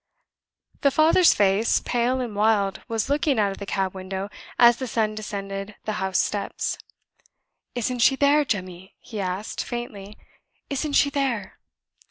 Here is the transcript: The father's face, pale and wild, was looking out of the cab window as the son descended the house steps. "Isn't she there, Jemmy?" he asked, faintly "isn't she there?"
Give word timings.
The 0.81 0.89
father's 0.89 1.35
face, 1.35 1.79
pale 1.79 2.21
and 2.21 2.35
wild, 2.35 2.81
was 2.87 3.07
looking 3.07 3.37
out 3.37 3.51
of 3.51 3.59
the 3.59 3.67
cab 3.67 3.93
window 3.93 4.31
as 4.57 4.77
the 4.77 4.87
son 4.87 5.13
descended 5.13 5.75
the 5.85 5.91
house 6.01 6.19
steps. 6.19 6.79
"Isn't 7.75 7.99
she 7.99 8.15
there, 8.15 8.43
Jemmy?" 8.43 8.95
he 8.99 9.19
asked, 9.21 9.63
faintly 9.63 10.17
"isn't 10.71 10.93
she 10.93 11.11
there?" 11.11 11.59